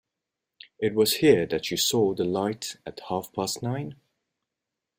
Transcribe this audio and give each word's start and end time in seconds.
It 0.79 0.95
was 0.95 1.17
here 1.17 1.45
that 1.45 1.69
you 1.69 1.77
saw 1.77 2.15
the 2.15 2.23
light 2.25 2.77
at 2.87 3.01
half-past 3.09 3.61
nine? 3.61 3.97